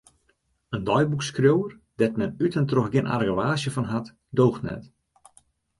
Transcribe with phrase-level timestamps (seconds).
[0.77, 4.83] In deiboekskriuwer dêr't men út en troch gjin argewaasje fan hat, doocht net.